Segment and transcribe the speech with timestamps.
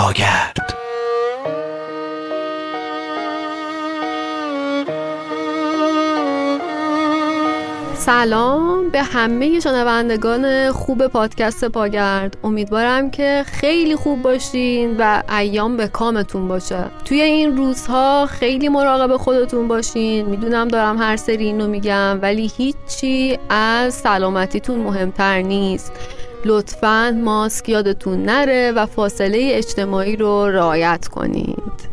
[0.00, 0.74] پاگرد
[7.94, 12.36] سلام به همه شنوندگان خوب پادکست پاگرد.
[12.44, 16.84] امیدوارم که خیلی خوب باشین و ایام به کامتون باشه.
[17.04, 20.26] توی این روزها خیلی مراقب خودتون باشین.
[20.26, 25.92] می‌دونم دارم هر سری اینو میگم ولی هیچی از سلامتیتون مهمتر نیست.
[26.44, 31.90] لطفا ماسک یادتون نره و فاصله اجتماعی رو رعایت کنید.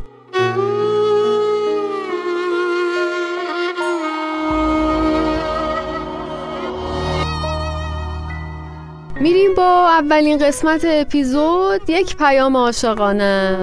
[9.21, 11.89] میریم با اولین قسمت اپیزود.
[11.89, 13.57] یک پیام عاشقانه.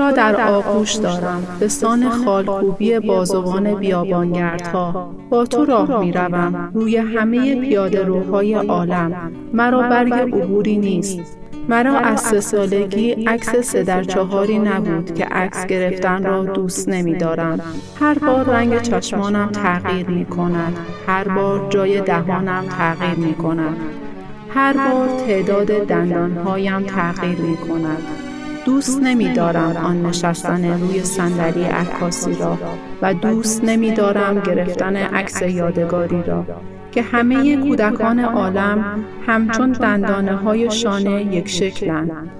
[0.00, 1.46] را در آغوش دارم.
[1.60, 5.10] به سان خالکوبی بازوان بیابانگردها.
[5.30, 9.32] با تو راه می روم روی همه پیاده روهای عالم.
[9.52, 11.20] مرا برگ عبوری نیست.
[11.68, 17.14] مرا از سه سالگی عکس سه در چهاری نبود که عکس گرفتن را دوست نمی
[17.14, 17.60] دارم.
[18.00, 20.78] هر بار رنگ چشمانم تغییر می کند.
[21.06, 23.76] هر بار جای دهانم تغییر می کند.
[24.54, 28.19] هر بار تعداد دندانهایم تغییر می کند.
[28.64, 32.58] دوست نمیدارم آن نشستن روی صندلی عکاسی را
[33.02, 36.46] و دوست نمیدارم گرفتن عکس یادگاری را
[36.92, 42.30] که همه کودکان عالم همچون دندانه های شانه یک شکلند.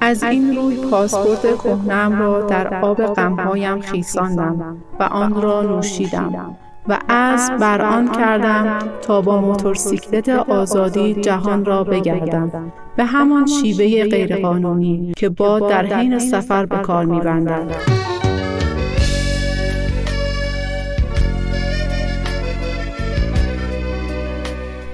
[0.00, 6.56] از این روی پاسپورت کهنم را در آب غمهایم خیساندم و آن را نوشیدم
[6.88, 12.72] و از بر آن کردم تا با موتورسیکلت آزادی جهان را بگردم.
[12.96, 17.96] به همان شیوه غیرقانونی که باد در حین سفر به کار میبندد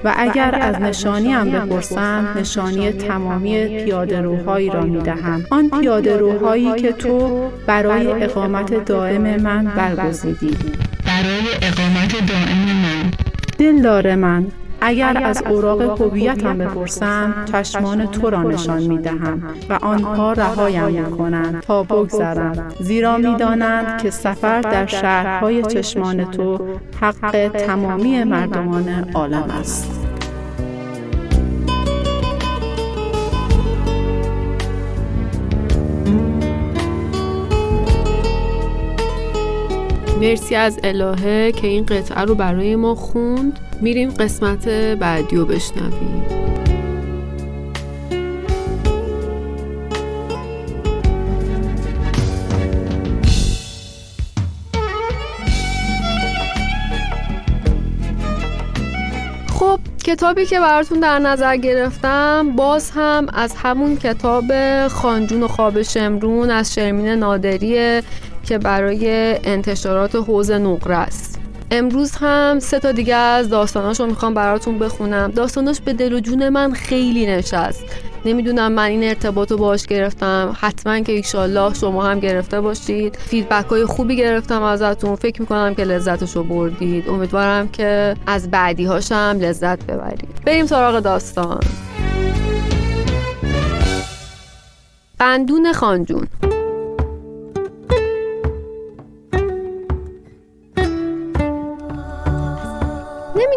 [0.03, 6.17] و اگر از نشانی هم بپرسند نشانی تمامی پیاده روهایی را می دهم آن پیاده
[6.17, 10.57] روهایی که تو برای اقامت دائم من برگزیدی.
[11.13, 13.11] برای اقامت دائم من.
[13.57, 14.47] دلدار من
[14.81, 21.17] اگر از اوراق هویتم بپرسند چشمان تو را نشان می دهم و آنها رهایم می
[21.17, 22.71] کنند تا بگذرم.
[22.79, 26.59] زیرا می دانند که سفر در شهرهای چشمان تو
[27.01, 30.02] حق تمامی مردمان عالم است.
[40.23, 43.59] مرسی از الهه که این قطعه رو برای ما خوند.
[43.81, 46.42] میریم قسمت بعدی رو بشنویم.
[60.03, 64.43] کتابی که براتون در نظر گرفتم باز هم از همون کتاب
[64.87, 68.03] خانجون و خواب شمرون از شرمین نادریه
[68.43, 69.07] که برای
[69.43, 71.39] انتشارات حوز نقره است.
[71.71, 75.31] امروز هم سه تا دیگه از داستاناش رو می‌خوام براتون بخونم.
[75.31, 77.83] داستاناش به دل و جون من خیلی نشست.
[78.25, 80.57] نمی‌دونم من این ارتباط رو باش گرفتم.
[80.59, 83.15] حتما که ایشالله شما هم گرفته باشید.
[83.15, 85.15] فیدبک های خوبی گرفتم ازتون.
[85.15, 87.09] فکر می‌کنم که لذتش رو بردید.
[87.09, 90.27] امیدوارم که از بعدی هاشم لذت ببرید.
[90.45, 91.59] بریم سراغ داستان.
[95.19, 96.27] قندون خانجون.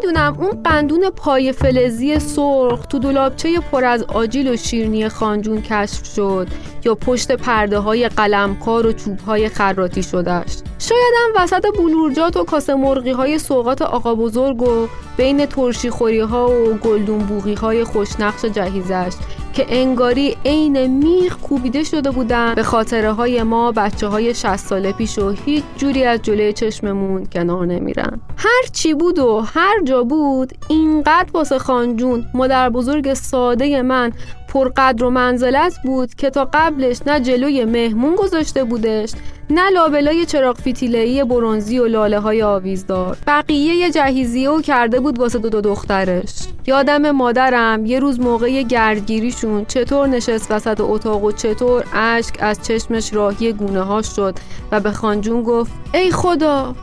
[0.07, 6.07] نمی‌دونم اون قندون پای فلزی سرخ تو دولابچه پر از آجیل و شیرنی خانجون کشف
[6.15, 6.49] شد
[6.85, 12.75] یا پشت پرده های قلمکار و چوب های خراتی شدهش شایدم وسط بلورجات و کاسه
[12.75, 18.45] مرغی های سوقات آقا بزرگ و بین ترشی خوری ها و گلدون بوغی های خوشنقش
[18.45, 19.13] جهیزش
[19.57, 22.55] که انگاری عین میخ کوبیده شده بودن.
[22.55, 27.27] به خاطره های ما بچه های 60 ساله پیش و هیچ جوری از جلوی چشممون
[27.33, 28.21] کنار نمیرن.
[28.37, 34.13] هر چی بود و هر جا بود اینقدر واسه خانجون مادر بزرگ ساده من
[34.49, 39.13] پرقدر و منزلت بود که تا قبلش نه جلوی مهمون گذاشته بودش
[39.51, 45.39] نه لابلای چراغ فیتیله‌ای برونزی و لاله های آویزدار بقیه جهیزیه و کرده بود واسه
[45.39, 46.33] دو, دو دخترش.
[46.67, 53.15] یادم مادرم یه روز موقع گردگیریشون چطور نشست وسط اتاق و چطور اشک از چشمش
[53.15, 54.35] راهی گونه ها شد
[54.73, 56.75] و به خانجون گفت ای خدا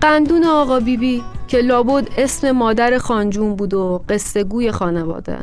[0.00, 5.38] قندون آقا بیبی بی که لابد اسم مادر خانجون بود و قصه گوی خانواده.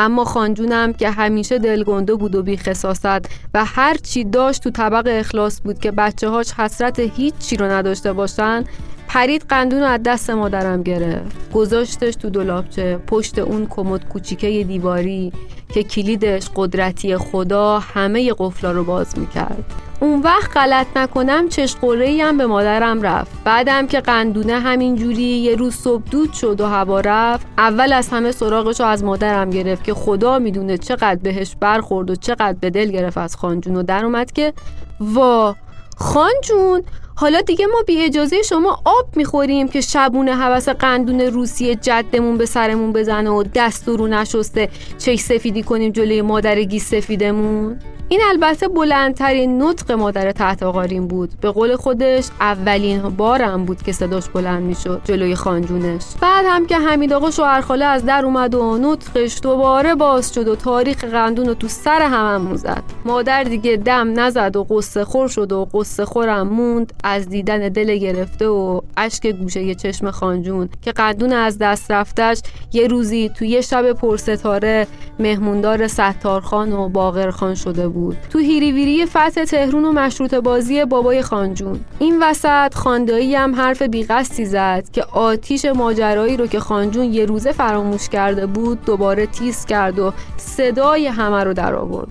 [0.00, 3.06] اما خانجونم که همیشه دلگنده بود و بیخصاست
[3.54, 7.66] و هر چی داشت تو طبق اخلاص بود که بچه هاش حسرت هیچ چی رو
[7.66, 8.64] نداشته باشن
[9.08, 11.52] پرید قندون رو از دست مادرم گرفت.
[11.52, 15.32] گذاشتش تو دلابچه پشت اون کمد کوچیکه دیواری.
[15.74, 19.64] که کلیدش قدرتی خدا همه قفلا رو باز می‌کرد.
[20.00, 23.30] اون وقت غلط نکنم چشقوره هم به مادرم رفت.
[23.44, 28.08] بعدم که قندونه همین جوری یه روز صبح دود شد و هوا رفت اول از
[28.08, 32.70] همه سراغش رو از مادرم گرفت که خدا می‌دونه چقدر بهش برخورد و چقدر به
[32.70, 33.76] دل گرفت از خانجون.
[33.76, 34.52] و در اومد که
[35.00, 35.56] وا
[35.96, 36.82] خانجون!
[37.20, 42.46] حالا دیگه ما بی اجازه شما آب می‌خوریم که شبونه حوس قندون روسیه جدمون به
[42.46, 44.68] سرمون بزنه و دست رو نشسته
[44.98, 47.78] چش سفیدی کنیم جلوی مادر گیس سفیدمون.
[48.10, 51.30] این البته بلندترین نطق مادر تحت قارین بود.
[51.40, 56.02] به قول خودش اولین بارم بود که صداش بلند می‌شد جلوی خانجونش.
[56.20, 60.56] بعد هم که حمید آقا شوهرخاله از در اومد و نطقش دوباره باز شد و
[60.56, 65.52] تاریخ قندون رو تو سر هممون زد مادر دیگه دم نزد و قصه خور شد
[65.52, 70.92] و قصه خورم موند از دیدن دل گرفته و اشک گوشه یه چشم خانجون که
[70.92, 72.40] قندون از دست رفتش
[72.72, 74.86] یه روزی تو یه شب پرستاره
[75.18, 77.97] مهموندار ستارخان و باقرخان شده بود.
[77.98, 78.16] بود.
[78.30, 81.80] تو هیریویری فتح تهرون و مشروط بازی بابای خانجون.
[81.98, 87.52] این وسط خاندایی هم حرف بیقصدی زد که آتیش ماجرایی رو که خانجون یه روزه
[87.52, 92.08] فراموش کرده بود دوباره تیز کرد و صدای همه رو در آورد.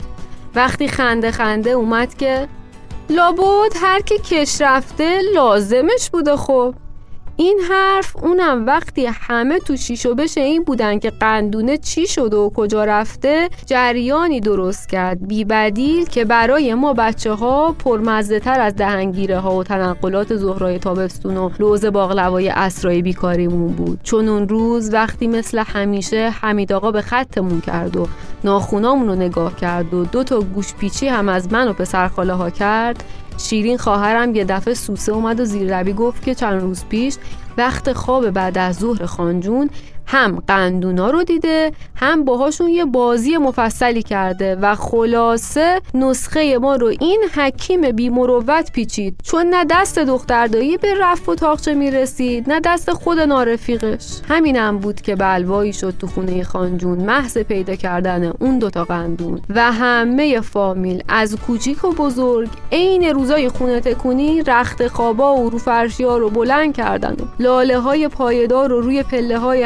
[0.56, 2.48] وقتی خنده خنده اومد که
[3.10, 6.76] لابد هر که کش رفته لازمش بوده خب.
[7.40, 12.50] این حرف اونم وقتی همه تو شیشو بشه این بودن که قندونه چی شده و
[12.50, 15.28] کجا رفته جریانی درست کرد.
[15.28, 20.80] بی بدیل که برای ما بچه ها پرمزه تر از دهنگیره ها و تنقلات زهرای
[20.80, 24.00] تابستون و لوز باقلوای اسرای بیکاریمون بود.
[24.04, 28.08] چون اون روز وقتی مثل همیشه حمید آقا به خطمون کرد و
[28.44, 32.34] ناخونامون رو نگاه کرد و دو تا گوش پیچی هم از من و پسر خاله
[32.34, 33.04] ها کرد
[33.38, 37.16] شیرین خواهرم یه دفعه سوسه اومد و زیر لبی گفت که چند روز پیش
[37.58, 39.70] وقت خواب بعد از ظهر خانجون
[40.08, 46.88] هم قندونا رو دیده هم باهاشون یه بازی مفصلی کرده و خلاصه نسخه ما رو
[46.88, 49.16] این حکیم بی مروت پیچید.
[49.24, 54.22] چون نه دست دختردایی به رفت و تاقچه می‌رسید نه دست خود نارفیقش.
[54.30, 59.42] همینم بود که بلوایی شد تو خونه خانجون محض پیدا کردن اون دوتا قندون.
[59.50, 65.58] و همه فامیل از کوچیک و بزرگ عین روزای خونه تکونی رخت خوابا و رو
[65.58, 67.12] فرشیا رو بلند کردن.
[67.12, 69.64] و لاله های پایدار رو روی پله های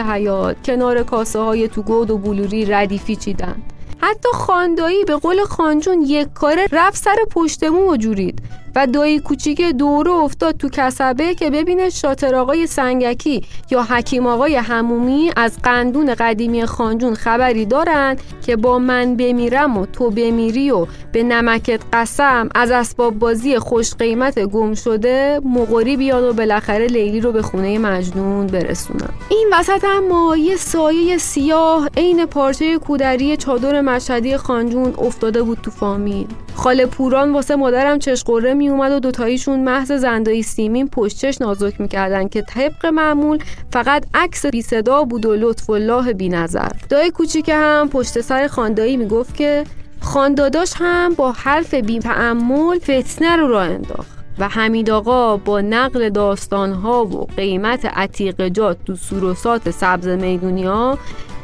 [0.66, 3.56] کنار کاسه های تو گود و بلوری ردیفی چیدن.
[3.98, 8.42] حتی خاندایی به قول خانجون یک کاره رفت سر پشتمون و جورید.
[8.76, 13.42] و دایی کوچیک دوره افتاد تو کسبه که ببینه شاتر آقای سنگکی
[13.72, 19.86] یا حکیم آقای همومی از قندون قدیمی خانجون خبری دارن که با من بمیرم و
[19.86, 26.24] تو بمیری و به نمکت قسم از اسباب بازی خوش قیمت گم شده مقری بیاد
[26.24, 32.26] و بالاخره لیلی رو به خونه مجنون برسونن این وسط اما یه سایه سیاه عین
[32.26, 36.28] پارچه کودری چادر مشهدی خانجون افتاده بود تو فامیل.
[36.56, 42.28] خاله پوران واسه مادرم چشقره می اومد و دوتاییشون محض زندایی سیمین پشتش نازک می‌کردن
[42.28, 43.40] که طبق معمول
[43.72, 46.72] فقط عکس بی صدا بود و لطف الله بی نظر.
[46.90, 49.64] دای کوچیک هم پشت سر خاندایی می‌گفت که
[50.02, 56.10] خانداداش هم با حرف بی تعمل فتنه رو راه انداخت و حمید آقا با نقل
[56.10, 60.98] داستانها و قیمت عتیق جات تو سوروسات سبز می‌دونی ها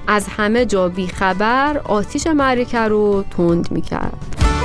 [0.07, 4.56] از همه جا بیخبر آتیش معرکه رو تند می‌کرد.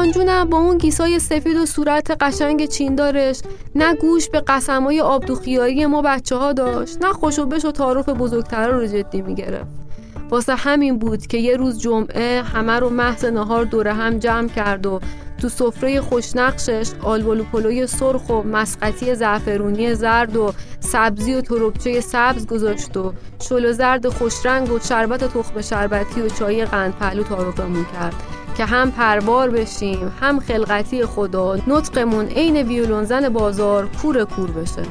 [0.00, 3.40] خانجونم با اون گیسای سفید و صورت قشنگ چیندارش
[3.74, 8.68] نه گوش به قسمای آبدوخیایی ما بچه ها داشت نه خوشو بش و تعارف بزرگتر
[8.68, 9.70] رو جدی می‌گرفت.
[10.30, 14.86] واسه همین بود که یه روز جمعه همه رو محض نهار دوره هم جمع کرد
[14.86, 15.00] و
[15.40, 22.46] تو سفره خوشنقشش آلبالو پلوی سرخ و مسقطی زعفرونی زرد و سبزی و تروبچه سبز
[22.46, 23.12] گذاشت و
[23.48, 28.39] شل زرد خوشرنگ و شربت تخم شربتی و چای قند پهلو تعارفمون کرد.
[28.56, 34.82] که هم پربار بشیم هم خلقتی خدا نطقمون عین ویولونزن بازار کور کور بشه.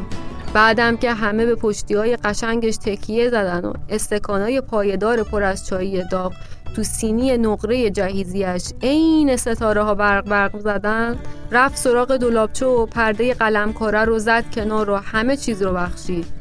[0.53, 6.03] بعدم که همه به پشتی های قشنگش تکیه زدن و استکانای پایدار پر از چایی
[6.11, 6.33] داغ
[6.75, 11.19] تو سینی نقره جهیزیش عین ستاره ها برق برق زدن
[11.51, 16.38] رفت سراغ دولابچه و پرده قلمکاره رو زد کنار و همه چیز رو بخشید.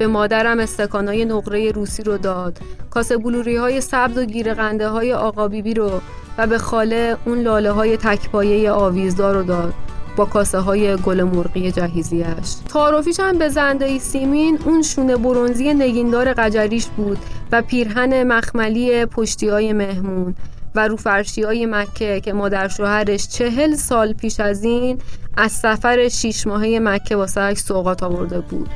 [0.00, 2.58] به مادرم استکانای نقره روسی رو داد.
[2.90, 6.00] کاسه بلوری های سبز و گیرقنده های آقا بیبی رو
[6.38, 9.74] و به خاله اون لاله های تکپایه آویزدار رو داد
[10.16, 16.32] با کاسه های گل مرغی جهیزیش تعارفیش هم به زندایی سیمین اون شونه برونزی نگیندار
[16.32, 17.18] قجریش بود
[17.52, 20.34] و پیرهن مخملی پشتی های مهمون
[20.74, 20.98] و رو
[21.44, 24.98] های مکه که مادر شوهرش چهل سال پیش از این
[25.36, 28.70] از سفر شیش ماهه مکه واسه سوقات آورده بود.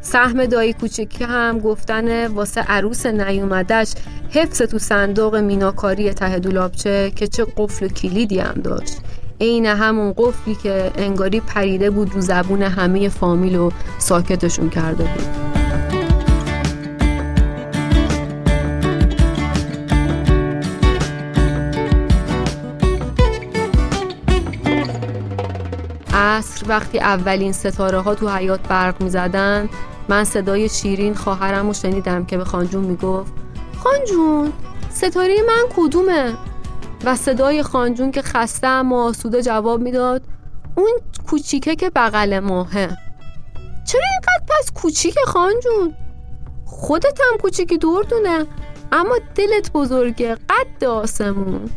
[0.00, 3.92] سهم دایی کوچکی هم گفتن واسه عروس نیومدش
[4.30, 8.96] حفظ تو صندوق میناکاری ته دولابچه که چه قفل و کلیدی هم داشت.
[9.40, 15.59] عین همون قفلی که انگاری پریده بود رو زبون همه فامیل و ساکتشون کرده بود.
[26.20, 29.68] عصر وقتی اولین ستاره ها تو حیات برق می زدن
[30.08, 33.32] من صدای شیرین خواهرم رو شنیدم که به خانجون می گفت
[33.78, 34.52] خانجون
[34.90, 36.34] ستاره من کدومه؟
[37.04, 40.22] و صدای خانجون که خسته و آسوده جواب می‌داد
[40.76, 40.92] اون
[41.26, 42.96] کوچیکه که بغل ماهه
[43.86, 45.94] چرا اینقدر پس کوچیک خانجون؟
[46.64, 48.46] خودت هم کوچیکی دونه
[48.92, 51.70] اما دلت بزرگه قد آسمون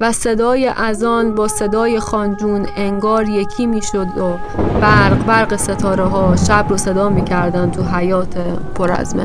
[0.00, 4.38] و صدای اذان با صدای خانجون انگار یکی می‌شد و
[4.80, 8.38] برق برق ستاره ها شب رو صدا می‌کردن تو حیات
[8.74, 9.16] پر از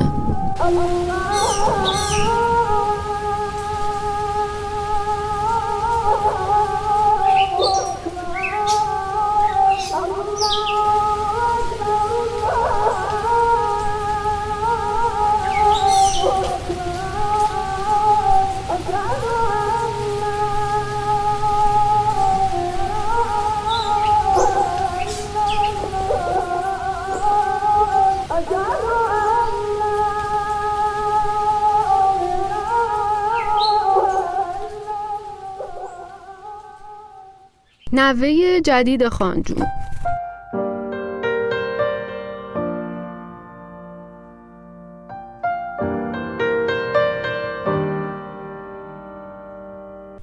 [38.10, 39.66] نوه جدید خانجون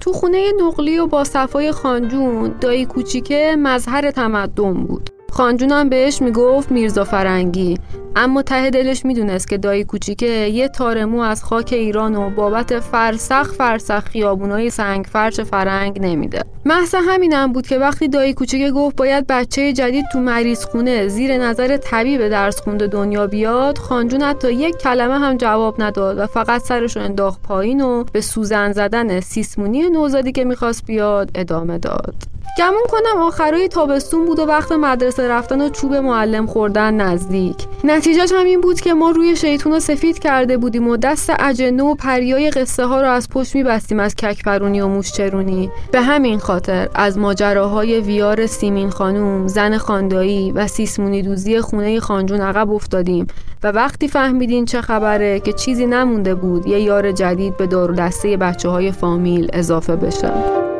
[0.00, 5.10] تو خونه نقلی و با صفای خانجون دایی کوچیکه مظهر تمدن بود.
[5.30, 7.78] خانجونم بهش می‌گفت میرزا فرنگی.
[8.18, 13.52] اما ته دلش می‌دونست که دایی کوچیکه یه تارمو از خاک ایران و بابت فرسخ
[13.52, 16.42] فرسخ خیابونای سنگ فرش فرنگ نمیده.
[16.64, 21.38] محض همینم بود که وقتی دایی کوچیکه گفت باید بچه جدید تو مریض خونه زیر
[21.38, 26.62] نظر طبیب درس خونده دنیا بیاد خانجون حتی یک کلمه هم جواب نداد و فقط
[26.62, 32.35] سرش رو انداخت پایین و به سوزن زدن سیسمونی نوزادی که می‌خواست بیاد ادامه داد.
[32.58, 37.56] گمون کنم آخرای تابستون بود و وقت مدرسه رفتن و چوب معلم خوردن نزدیک.
[37.84, 41.82] نتیجهش هم این بود که ما روی شیطون رو سفید کرده بودیم و دست اجنه
[41.82, 45.70] و پریای قصه ها رو از پشت میبستیم از ککپرونی و موشچرونی.
[45.92, 52.40] به همین خاطر از ماجراهای ویار سیمین خانوم زن خاندایی و سیسمونی دوزی خونه خانجون
[52.40, 53.26] عقب افتادیم
[53.62, 58.36] و وقتی فهمیدین چه خبره که چیزی نمونده بود یه یار جدید به دور دسته
[58.36, 60.75] بچه های فامیل اضافه بشه.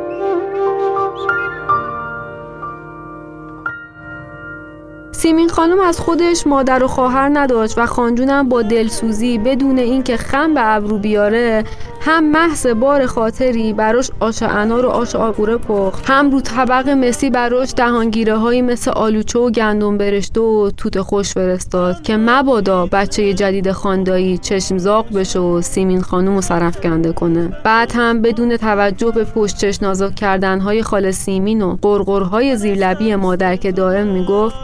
[5.17, 10.53] سیمین خانم از خودش مادر و خواهر نداشت و خانجونم با دلسوزی بدون اینکه خم
[10.53, 11.63] به ابرو بیاره
[12.07, 17.29] هم محض بار خاطری براش آش انار و آش آقوره پخت هم رو طبق مسی
[17.29, 23.33] براش دهانگیره هایی مثل آلوچه و گندم برشته و توت خوش فرستاد که مبادا بچه
[23.33, 27.51] جدید خاندایی چشم زاق بشه و سیمین خانم رو سرفکنده کنه.
[27.63, 33.15] بعد هم بدون توجه به پشت چش نازک کردن های خال سیمین و قرقرهای زیرلبی
[33.15, 34.55] مادر که دائم می‌گفت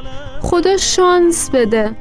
[0.41, 1.91] خدا شانس بده.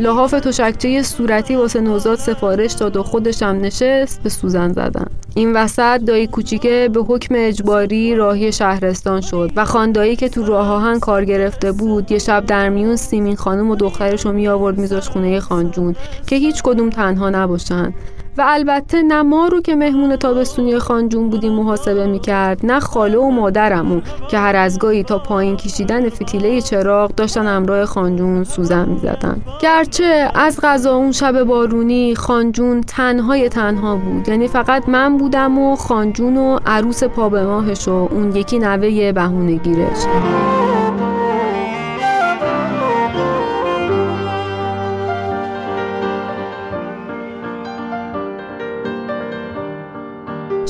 [0.00, 5.06] لحاف تشکچه صورتی واسه نوزاد سفارش داد و خودشم نشست به سوزن زدن.
[5.34, 10.70] این وسط دایی کوچیکه به حکم اجباری راهی شهرستان شد و خاندایی که تو راه
[10.70, 14.78] آهن کار گرفته بود یه شب در میون سیمین خانم و دخترش رو می آورد
[14.78, 17.94] میذاش خونه خانجون که هیچ کدوم تنها نباشن.
[18.38, 23.30] و البته نه ما رو که مهمون تابستونی خانجون بودیم محاسبه می‌کرد نه خاله و
[23.30, 29.42] مادرمون که هر از گاهی تا پایین کشیدن فتیله چراغ داشتن امراه خانجون سوزن می‌زدن.
[29.60, 35.76] گرچه از غذا اون شب بارونی خانجون تنهای تنها بود یعنی فقط من بودم و
[35.76, 40.06] خانجون و عروس پا به ماهش و اون یکی نوه بهونه گیرش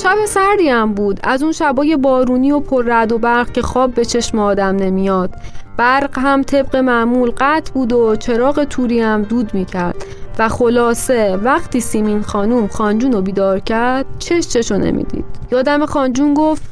[0.07, 1.21] شب سردی هم بود.
[1.23, 5.31] از اون شبای بارونی و پر رد و برق که خواب به چشم آدم نمیاد.
[5.77, 10.05] برق هم طبق معمول قطع بود و چراغ توری هم دود می‌کرد.
[10.39, 15.25] و خلاصه وقتی سیمین خانوم خانجون رو بیدار کرد چش چشو نمی‌دید.
[15.53, 16.63] یادم خانجون گفت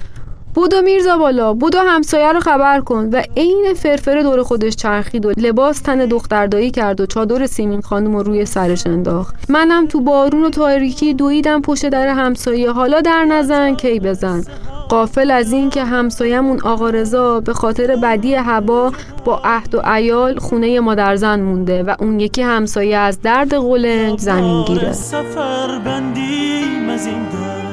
[0.54, 5.32] بودو میرزا بالا بودو همسایه رو خبر کن و عین فرفره دور خودش چرخید و
[5.36, 9.34] لباس تن دختردایی کرد و چادر سیمین خانم رو روی سرش انداخت.
[9.48, 12.70] منم تو بارون و تاریکی دویدم پشت در همسایه.
[12.70, 14.44] حالا در نزن کی بزن.
[14.88, 18.92] قافل از این که همسایمون آقا رضا به خاطر بدی هوا
[19.24, 24.64] با عهد و عیال خونه مادرزن مونده و اون یکی همسایه از درد قلنج زمین
[24.64, 24.92] گیره.
[24.92, 27.63] سفر بندیم از این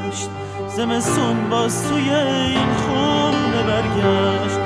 [0.75, 4.60] زمستون باز توی این خونه برگشت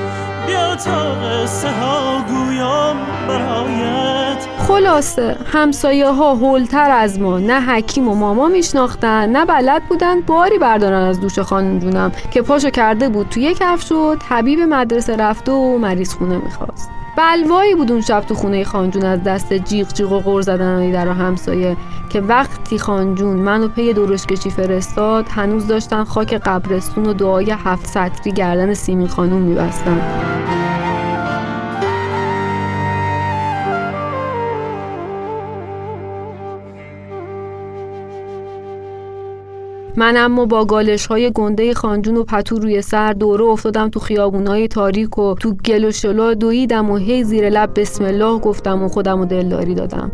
[0.47, 2.97] بیا تا قصه ها گویام
[3.27, 4.37] برایت.
[4.67, 7.39] خلاصه همسایه ها هولتر از ما.
[7.39, 12.41] نه حکیم و ماما میشناختن نه بلد بودن باری بردارن از دوش خانم جونم که
[12.41, 16.89] پاشو کرده بود توی کف شد حبیب مدرسه رفته و مریض خونه می‌خواست.
[17.17, 21.07] بلوایی بود اون شب تو خونه خانجون از دست جیغ جیغ و غور زدن در
[21.07, 21.77] همسایه
[22.09, 28.31] که وقتی خانجون منو پی درشکشی فرستاد هنوز داشتن خاک قبرستون و دعای هفت سطری
[28.31, 30.64] گردن سیمین خانوم میبستن.
[39.97, 44.67] من اما با گالش های گنده خانجون و پتو روی سر دوره افتادم تو خیابونای
[44.67, 48.87] تاریک و تو گل و شلا دویدم و هی زیر لب بسم الله گفتم و
[48.87, 50.11] خودم و دلداری دادم.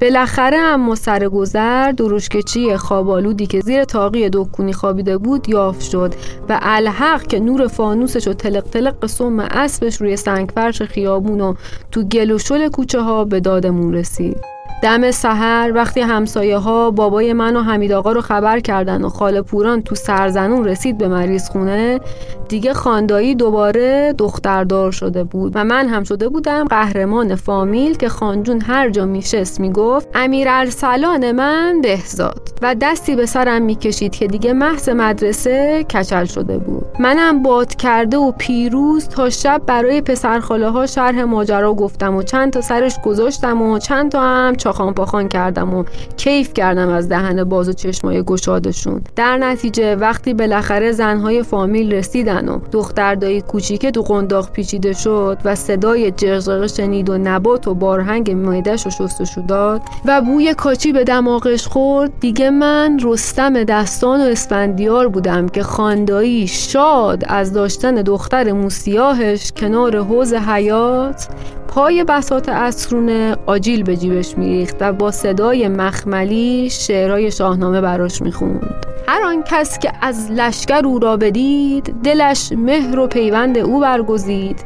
[0.00, 6.14] بالاخره اما سر گذر دروشکچی خوابالودی که زیر تاقی دکونی خوابیده بود یافت شد
[6.48, 11.54] و الحق که نور فانوسش و تلق تلق سم اسبش روی سنگ فرش خیابون و
[11.90, 14.59] تو گل و شل کوچه ها به دادمون رسید.
[14.82, 19.42] دم سحر وقتی همسایه ها بابای من و حمید آقا رو خبر کردن و خاله
[19.42, 22.00] پوران تو سرزنون رسید به مریض خونه
[22.48, 28.60] دیگه خاندایی دوباره دختردار شده بود و من هم شده بودم قهرمان فامیل که خانجون
[28.60, 34.52] هر جا میشست می‌گفت امیر ارسلان من بهزاد و دستی به سرم می‌کشید که دیگه
[34.52, 36.86] محض مدرسه کچل شده بود.
[36.98, 42.52] منم باد کرده و پیروز تا شب برای پسرخاله ها شرح ماجرا گفتم و چند
[42.52, 45.84] تا سرش گذاشتم و چند تا هم چاخان پاخان کردم و
[46.16, 49.02] کیف کردم از دهن باز و چشمای گشادشون.
[49.16, 55.38] در نتیجه وقتی بالاخره زنهای فامیل رسیدن و دختر دایی کوچیکه تو قنداق پیچیده شد
[55.44, 60.92] و صدای جغجغه شنید و نبات و بارهنگ معدش رو شستشو داد و بوی کاچی
[60.92, 67.94] به دماغش خورد دیگه من رستم دستان و اسفندیار بودم که خاندایی شاد از داشتن
[67.94, 71.28] دختر موسیاهش کنار حوز حیات
[71.70, 78.86] پای بسات اسرونه آجیل به جیبش میریخت و با صدای مخملی شعرهای شاهنامه براش می‌خوند.
[79.08, 84.64] هر آن کس که از لشکر او را بدید دلش مهر و پیوند او برگزید.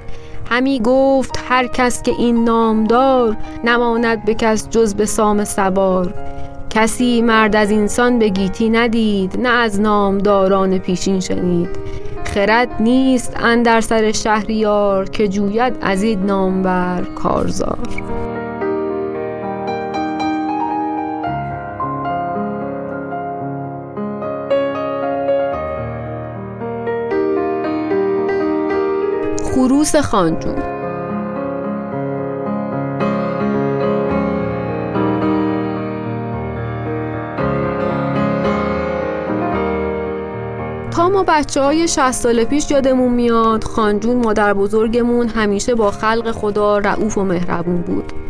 [0.50, 6.14] همی گفت هر کس که این نامدار نماند به کس جز به سام سوار.
[6.70, 11.68] کسی مرد از انسان به گیتی ندید نه از نامداران پیشین شنید.
[12.24, 18.33] خرد نیست اندر سر شهریار که جوید از این نامور کارزار.
[29.64, 30.54] خروس خانجون
[40.90, 46.30] تا ما بچه های 60 سال پیش یادمون میاد خانجون مادر بزرگمون همیشه با خلق
[46.30, 48.23] خدا رعوف و مهربون بود.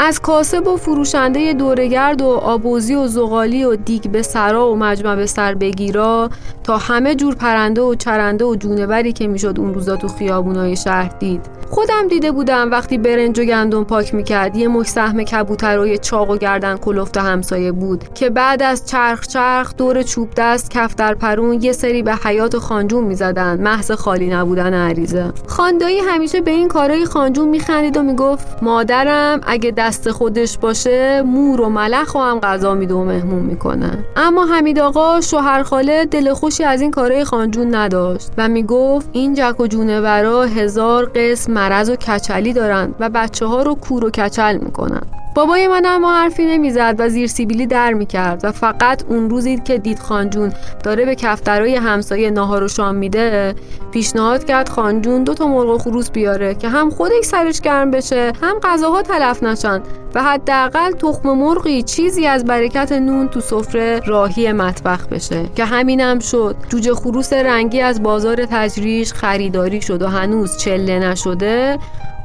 [0.00, 5.16] از کاسب و فروشنده دورگرد و آبوزی و زغالی و دیگ به سرا و مجمع
[5.16, 6.30] به سر بگیرا
[6.64, 11.08] تا همه جور پرنده و چرنده و جونوری که می‌شد اون روزا تو خیابونای شهر
[11.18, 11.57] دید.
[11.70, 16.36] خودم دیده بودم وقتی برنج و گندم پاک می‌کرد یه مش سهم کبوترای چاق و
[16.36, 21.62] گردن کلفت همسایه بود که بعد از چرخ چرخ دور چوب دست کف در پرون
[21.62, 23.60] یه سری به حیات خانجون می‌زدن.
[23.60, 29.70] محض خالی نبودن عریزه خاندایی همیشه به این کارای خانجون میخندید و می‌گفت مادرم اگه
[29.70, 34.78] دست خودش باشه مور و ملخ و هم غذا میده و مهمون می‌کنن اما حمید
[34.78, 39.66] آقا شوهر خاله دل خوشی از این کارای خانجون نداشت و می‌گفت این جک و
[39.66, 45.02] جونورا هزار قسم مرض و کچلی دارن و بچه ها رو کور و کچل می‌کنن
[45.38, 49.78] بابای من اما حرفی نمی‌زد و زیر سیبیلی در می‌کرد و فقط اون روزی که
[49.78, 50.52] دید خانجون
[50.84, 53.54] داره به کفترای همسایه ناهار و شام میده
[53.92, 58.32] پیشنهاد کرد خانجون دو تا مرغ و خروس بیاره که هم خودش سرش گرم بشه
[58.42, 59.82] هم غذاها تلف نشن
[60.14, 65.46] و حداقل تخم مرغی چیزی از برکت نون تو سفره راهی مطبخ بشه.
[65.56, 66.56] که همینم شد.
[66.68, 71.78] جوجه خروس رنگی از بازار تجریش خریداری شد و هنوز چله نشده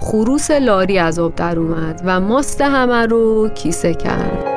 [0.06, 4.53] خروس لاری از آب در اومد و ماست همه رو کیسه کرد.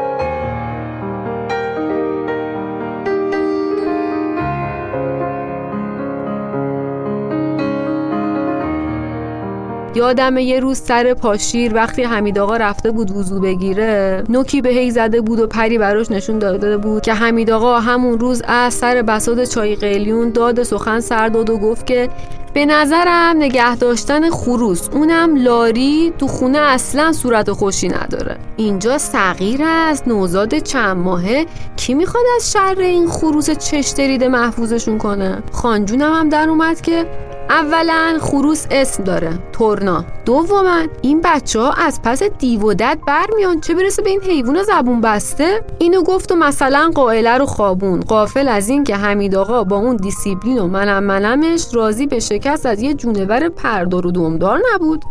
[9.96, 14.90] یادم یه روز سر پاشیر وقتی حمید آقا رفته بود وضو بگیره نوکی به هی
[14.90, 19.02] زده بود و پری براش نشون داده بود که حمید آقا همون روز از سر
[19.02, 22.08] بساد چای قلیون داد سخن سر داد و گفت که
[22.54, 28.36] به نظرم نگه داشتن خروس اونم لاری تو خونه اصلا صورت خوشی نداره.
[28.56, 35.42] اینجا صغیر است نوزاد چند ماهه کی می‌خواد از شر این خروس چشتریده محفوظشون کنه؟
[35.52, 37.06] خانجونم هم در اومد که
[37.50, 40.04] اولا خروس اسم داره تورنا.
[40.24, 43.60] دوما این بچه ها از پس دیو و دد برمیان.
[43.60, 48.48] چه برسه به این حیوان زبون بسته؟ اینو گفت و مثلا قائله رو خوابوند غافل
[48.48, 52.82] از این که حمید آقا با اون دیسیپلین و منم منمش راضی به شکست از
[52.82, 55.04] یه جونور پردار و دم‌دار نبود.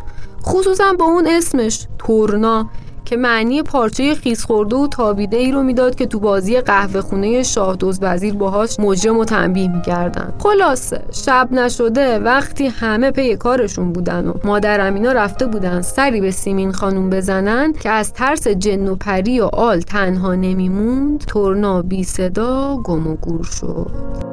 [0.43, 2.69] خصوصا با اون اسمش تورنا.
[3.06, 7.44] که معنی پارچه خیس خورده و تابیده ای رو می‌داد که تو بازی قهوه خونه
[7.44, 10.34] شاه دزد وزیر باهاش مجرم رو تنبیه می‌کردن.
[10.39, 16.32] خلاصه شب نشده وقتی همه پی کارشون بودن و مادر امینا رفته بودن سری به
[16.32, 22.04] سیمین خانوم بزنن که از ترس جن و پری و آل تنها نمیموند تورنا بی
[22.04, 24.24] صدا گم و گور شد.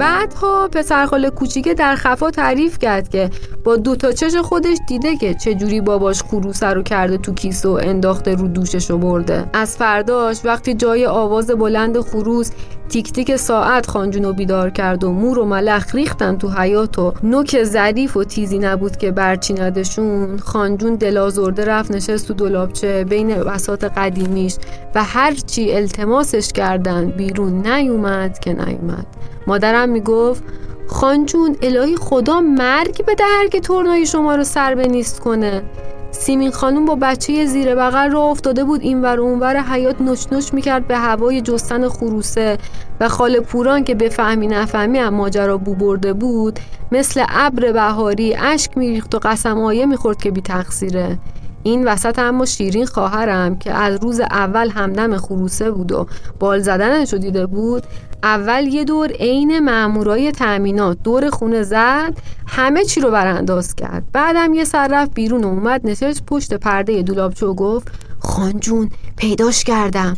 [0.00, 0.09] Bye.
[0.20, 3.30] بعدها پسرخاله کوچیکه در خفا تعریف کرد که
[3.64, 7.78] با دو تا چش خودش دیده که چجوری باباش خروسه رو کرده تو کیسه و
[7.82, 9.44] انداخته رو دوشش رو برده.
[9.52, 12.50] از فرداش وقتی جای آواز بلند خروس
[12.88, 17.62] تیک تیک ساعت خانجون بیدار کرد و مور و ملخ ریختن تو حیات و نوک
[17.62, 24.56] ظریف و تیزی نبود که برچیندشون خانجون دلازرده رفت نشست تو دلابچه بین بسات قدیمیش
[24.94, 29.06] و هرچی التماسش کردن بیرون نیومد که نیومد.
[29.46, 30.42] مادرم می‌گفت
[30.86, 35.62] خانجون الهی خدا مرگ به در که تورنای شما رو سر به نیست کنه.
[36.10, 40.54] سیمین خانم با بچه زیر بغل را افتاده بود این ور اونور حیات نش نش
[40.54, 42.58] می‌کرد به هوای جستن خروسه
[43.00, 46.58] و خاله پوران که بفهمی نفهمی هم ماجرا بو برده بود
[46.92, 51.18] مثل ابر بهاری اشک میریخت و قسمایه می‌خورد که بی تقصیره
[51.62, 56.06] این وسط اما شیرین خواهرم که از روز اول همدم خروسه بود و
[56.38, 57.82] بال زدنش دیده بود
[58.22, 62.14] اول یه دور عین مامورای تأمینات دور خونه زد
[62.46, 64.04] همه چی رو برانداز کرد.
[64.12, 69.64] بعدم یه سر رفت بیرون و اومد نشست پشت پرده دولابچه و گفت خانجون پیداش
[69.64, 70.16] کردم.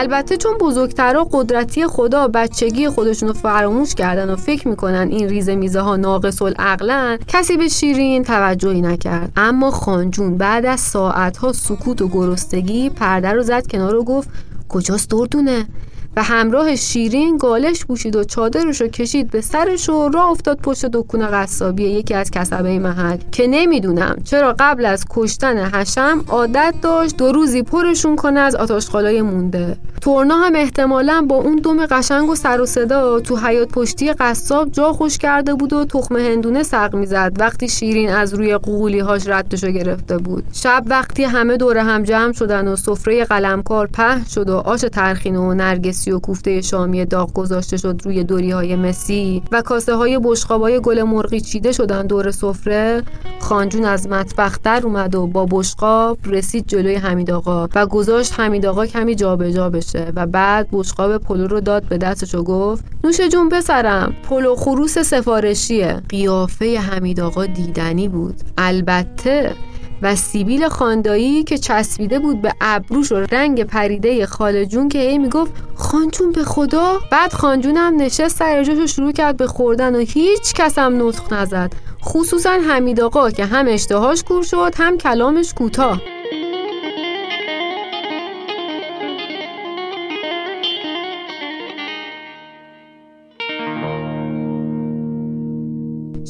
[0.00, 5.54] البته چون بزرگترا قدرتی خدا بچگی خودشون رو فراموش کردن و فکر می‌کنن این ریزه
[5.54, 9.32] میزه ها ناقص العقلن کسی به شیرین توجهی نکرد.
[9.36, 14.28] اما خانجون بعد از ساعت ها سکوت و گرستگی پرده رو زد کنار و گفت
[14.68, 15.66] کجاست دردونه؟
[16.16, 20.86] و همراه شیرین گالش پوشید و چادرش رو کشید به سرش و راه افتاد پشت
[20.86, 23.18] دکون قصابی یکی از کسبه محل.
[23.32, 29.22] که نمی‌دونم چرا قبل از کشتن حشم عادت داشت دو روزی پرشون کنه از آتاشخالای
[29.22, 29.76] مونده.
[30.00, 34.70] تورنا هم احتمالا با اون دم قشنگ و سر و صدا تو حیات پشتی قصاب
[34.70, 39.28] جا خوش کرده بود و تخم هندونه سق می‌زد وقتی شیرین از روی قولی هاش
[39.28, 40.44] ردشو گرفته بود.
[40.52, 45.36] شب وقتی همه دور هم جمع شدن و سفره قلمکار پهن شد و آش ترخین
[45.36, 45.54] و
[46.00, 50.80] نرگسی و کوفته شامی داغ گذاشته شد روی دوری های مسی و کاسه های بشقابای
[50.80, 53.02] گل مرغی چیده شدن دور سفره
[53.40, 58.66] خانجون از مطبخ در اومد و با بشقاب رسید جلوی حمید آقا و گذاشت حمید
[58.66, 62.84] آقا کمی جابجا جا بشه و بعد بشقاب پلو رو داد به دستش و گفت
[63.04, 66.02] نوش جون پسرم پلو خروس سفارشیه.
[66.08, 68.34] قیافه حمید آقا دیدنی بود.
[68.58, 69.54] البته
[70.02, 75.18] و سیبیل خان‌دایی که چسبیده بود به ابروش و رنگ پریده خاله جون که ای
[75.18, 79.96] می‌گفت خانجون به خدا؟ بعد خانجون هم نشست سر جاش و شروع کرد به خوردن
[79.96, 81.72] و هیچ کس هم نطق نزد
[82.04, 86.00] خصوصا حمید آقا که هم اشتهاش کور شد هم کلامش کوتاه.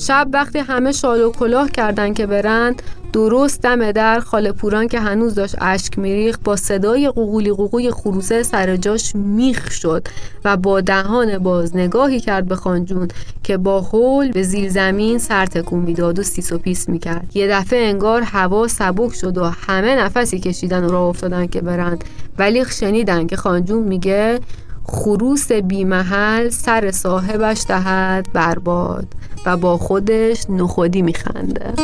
[0.06, 5.01] شب وقتی همه شال و کلاه کردن که برند درست دم در خاله پوران که
[5.01, 10.09] هنوز داشت اشک میریخ با صدای قوقولی قوقوی خروسه سر جاش میخ شد
[10.44, 13.09] و با دهان باز نگاهی کرد به خانجون
[13.42, 17.31] که با حول به زیر زمین سر تکون می‌داد و سیس و پیس می‌کرد.
[17.35, 22.05] یه دفعه انگار هوا سبک شد و همه نفسی کشیدن و راه افتادن که برند
[22.38, 24.40] ولی شنیدن که خانجون میگه
[24.85, 29.07] خروس بیمحل سر صاحبش دهد برباد
[29.46, 31.75] و با خودش نخودی میخنده.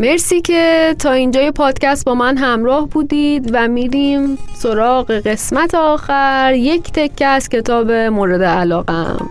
[0.00, 6.52] مرسی که تا اینجای پادکست با من همراه بودید و میریم سراغ قسمت آخر.
[6.56, 9.28] یک تکه از کتاب مورد علاقم.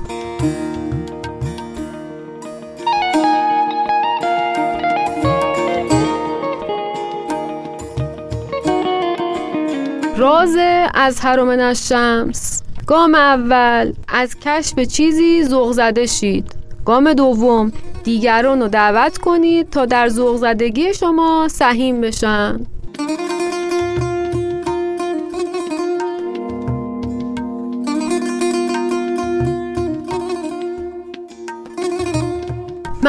[10.17, 10.57] راز
[10.93, 16.55] از حرم الشمس گام اول از کشف چیزی ذوق زده شید.
[16.85, 17.71] گام دوم
[18.09, 22.59] دیگران رو دعوت کنید تا در ذوق زدگی شما سهیم بشن.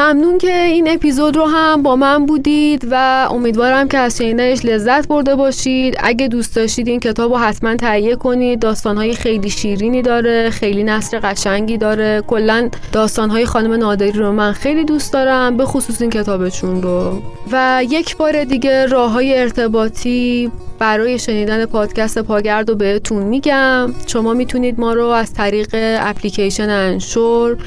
[0.01, 5.07] ممنون که این اپیزود رو هم با من بودید و امیدوارم که از شنیدنش لذت
[5.07, 5.95] برده باشید.
[5.99, 8.59] اگه دوست داشتید این کتاب رو حتما تهیه کنید.
[8.59, 12.23] داستانهای خیلی شیرینی داره خیلی نصر قشنگی داره.
[12.27, 17.21] کلا داستانهای خانم نادری رو من خیلی دوست دارم به خصوص این کتابشون رو.
[17.51, 23.93] و یک بار دیگه راه های ارتباطی برای شنیدن پادکست پاگرد رو بهتون میگم.
[24.07, 27.57] شما می‌تونید ما رو از طریق اپلیکیشن Anchor،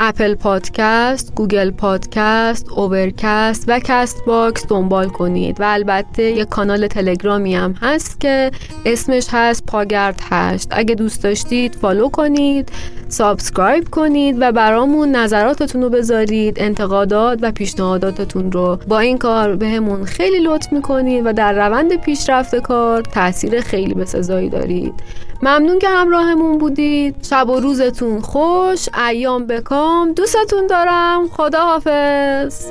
[0.00, 7.72] Apple Podcast، Google Podcast، Overcast و Castbox دنبال کنید و البته یک کانال تلگرامی هم
[7.72, 8.50] هست که
[8.84, 10.68] اسمش هست پاگرد هشت.
[10.70, 12.68] اگه دوست داشتید follow کنید
[13.08, 18.78] subscribe کنید و برامون نظراتتون رو بذارید انتقادات و پیشنهاداتتون رو.
[18.88, 24.48] با این کار بهمون خیلی لطف می‌کنید و در روند پیشرفت کار تاثیر خیلی بسزایی
[24.48, 24.94] دارید.
[25.42, 27.16] ممنون که همراهمون بودید.
[27.30, 28.88] شب و روزتون خوش.
[29.08, 31.28] ایام بکام دوستتون دارم.
[31.28, 32.66] خدا حافظ